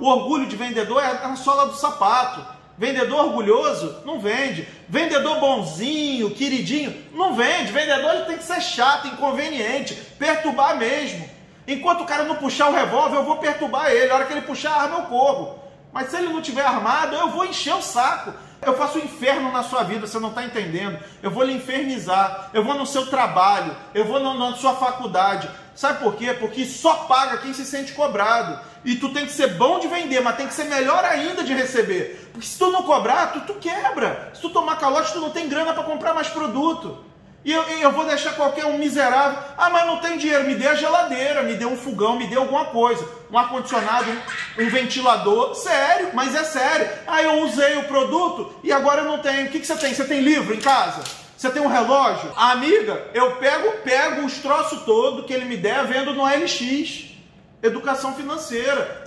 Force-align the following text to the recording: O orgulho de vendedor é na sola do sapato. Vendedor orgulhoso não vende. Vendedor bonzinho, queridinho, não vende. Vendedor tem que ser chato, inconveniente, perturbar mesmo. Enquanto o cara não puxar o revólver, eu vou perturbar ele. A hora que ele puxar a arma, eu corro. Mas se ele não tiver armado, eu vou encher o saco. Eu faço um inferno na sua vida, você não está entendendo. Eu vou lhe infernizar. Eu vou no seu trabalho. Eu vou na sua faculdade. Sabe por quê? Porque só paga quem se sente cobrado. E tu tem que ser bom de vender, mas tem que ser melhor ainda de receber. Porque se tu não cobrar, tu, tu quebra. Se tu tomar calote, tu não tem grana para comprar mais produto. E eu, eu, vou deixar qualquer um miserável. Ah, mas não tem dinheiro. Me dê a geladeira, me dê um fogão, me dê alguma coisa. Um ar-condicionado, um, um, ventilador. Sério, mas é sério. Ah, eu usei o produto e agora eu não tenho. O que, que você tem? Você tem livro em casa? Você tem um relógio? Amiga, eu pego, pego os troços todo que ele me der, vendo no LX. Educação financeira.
O 0.00 0.06
orgulho 0.08 0.46
de 0.46 0.56
vendedor 0.56 1.02
é 1.02 1.26
na 1.26 1.36
sola 1.36 1.66
do 1.66 1.74
sapato. 1.74 2.44
Vendedor 2.76 3.26
orgulhoso 3.26 4.02
não 4.04 4.18
vende. 4.18 4.66
Vendedor 4.88 5.38
bonzinho, 5.38 6.30
queridinho, 6.30 6.94
não 7.12 7.34
vende. 7.34 7.72
Vendedor 7.72 8.26
tem 8.26 8.36
que 8.36 8.44
ser 8.44 8.60
chato, 8.60 9.06
inconveniente, 9.06 9.94
perturbar 10.18 10.76
mesmo. 10.76 11.28
Enquanto 11.66 12.02
o 12.02 12.06
cara 12.06 12.24
não 12.24 12.36
puxar 12.36 12.68
o 12.68 12.74
revólver, 12.74 13.16
eu 13.16 13.24
vou 13.24 13.38
perturbar 13.38 13.90
ele. 13.90 14.10
A 14.10 14.14
hora 14.14 14.24
que 14.24 14.32
ele 14.32 14.42
puxar 14.42 14.72
a 14.72 14.82
arma, 14.82 14.98
eu 14.98 15.04
corro. 15.04 15.58
Mas 15.92 16.10
se 16.10 16.16
ele 16.16 16.32
não 16.32 16.42
tiver 16.42 16.64
armado, 16.64 17.14
eu 17.14 17.28
vou 17.28 17.44
encher 17.44 17.74
o 17.74 17.80
saco. 17.80 18.32
Eu 18.60 18.76
faço 18.76 18.98
um 18.98 19.02
inferno 19.02 19.52
na 19.52 19.62
sua 19.62 19.82
vida, 19.84 20.06
você 20.06 20.18
não 20.18 20.30
está 20.30 20.42
entendendo. 20.42 20.98
Eu 21.22 21.30
vou 21.30 21.44
lhe 21.44 21.52
infernizar. 21.52 22.50
Eu 22.52 22.64
vou 22.64 22.74
no 22.74 22.86
seu 22.86 23.06
trabalho. 23.06 23.76
Eu 23.94 24.04
vou 24.04 24.18
na 24.18 24.54
sua 24.56 24.74
faculdade. 24.74 25.48
Sabe 25.74 26.00
por 26.02 26.14
quê? 26.14 26.32
Porque 26.34 26.64
só 26.64 26.94
paga 27.08 27.38
quem 27.38 27.52
se 27.52 27.64
sente 27.64 27.92
cobrado. 27.92 28.58
E 28.84 28.96
tu 28.96 29.08
tem 29.08 29.26
que 29.26 29.32
ser 29.32 29.54
bom 29.54 29.78
de 29.78 29.88
vender, 29.88 30.20
mas 30.20 30.36
tem 30.36 30.46
que 30.46 30.54
ser 30.54 30.64
melhor 30.64 31.04
ainda 31.04 31.42
de 31.42 31.54
receber. 31.54 32.30
Porque 32.32 32.46
se 32.46 32.58
tu 32.58 32.70
não 32.70 32.82
cobrar, 32.82 33.32
tu, 33.32 33.40
tu 33.40 33.54
quebra. 33.54 34.30
Se 34.34 34.40
tu 34.40 34.50
tomar 34.50 34.76
calote, 34.76 35.12
tu 35.12 35.20
não 35.20 35.30
tem 35.30 35.48
grana 35.48 35.72
para 35.72 35.82
comprar 35.82 36.14
mais 36.14 36.28
produto. 36.28 37.04
E 37.44 37.52
eu, 37.52 37.62
eu, 37.62 37.92
vou 37.92 38.06
deixar 38.06 38.34
qualquer 38.34 38.64
um 38.64 38.78
miserável. 38.78 39.38
Ah, 39.58 39.68
mas 39.68 39.86
não 39.86 39.98
tem 39.98 40.16
dinheiro. 40.16 40.44
Me 40.44 40.54
dê 40.54 40.66
a 40.66 40.74
geladeira, 40.74 41.42
me 41.42 41.54
dê 41.54 41.66
um 41.66 41.76
fogão, 41.76 42.16
me 42.16 42.26
dê 42.26 42.36
alguma 42.36 42.66
coisa. 42.66 43.06
Um 43.30 43.36
ar-condicionado, 43.36 44.10
um, 44.10 44.62
um, 44.62 44.70
ventilador. 44.70 45.54
Sério, 45.54 46.10
mas 46.14 46.34
é 46.34 46.44
sério. 46.44 46.88
Ah, 47.06 47.22
eu 47.22 47.42
usei 47.42 47.76
o 47.76 47.84
produto 47.84 48.54
e 48.62 48.72
agora 48.72 49.02
eu 49.02 49.06
não 49.06 49.18
tenho. 49.18 49.46
O 49.46 49.50
que, 49.50 49.60
que 49.60 49.66
você 49.66 49.76
tem? 49.76 49.92
Você 49.92 50.04
tem 50.04 50.20
livro 50.20 50.54
em 50.54 50.60
casa? 50.60 51.23
Você 51.44 51.50
tem 51.50 51.60
um 51.60 51.68
relógio? 51.68 52.32
Amiga, 52.36 53.06
eu 53.12 53.36
pego, 53.36 53.70
pego 53.82 54.24
os 54.24 54.38
troços 54.38 54.80
todo 54.84 55.24
que 55.24 55.32
ele 55.34 55.44
me 55.44 55.58
der, 55.58 55.86
vendo 55.86 56.14
no 56.14 56.24
LX. 56.24 57.10
Educação 57.62 58.14
financeira. 58.14 59.04